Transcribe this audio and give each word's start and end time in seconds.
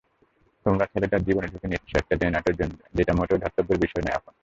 তোমরা 0.65 0.85
ছেলেটার 0.91 1.25
জীবনের 1.27 1.51
ঝুঁকি 1.51 1.67
নিচ্ছো 1.69 1.95
একটা 1.97 2.15
জেনারেটরের 2.21 2.59
জন্য 2.61 2.75
যেটা 2.97 3.13
মোটেও 3.17 3.41
ধর্তব্যের 3.43 3.81
বিষয় 3.83 4.03
না 4.05 4.11
এখন! 4.11 4.33